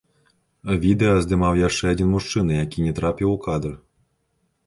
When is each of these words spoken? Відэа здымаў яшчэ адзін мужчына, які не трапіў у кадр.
Відэа 0.85 1.17
здымаў 1.25 1.59
яшчэ 1.67 1.85
адзін 1.93 2.09
мужчына, 2.15 2.57
які 2.65 2.79
не 2.87 2.93
трапіў 3.01 3.29
у 3.35 3.37
кадр. 3.47 3.77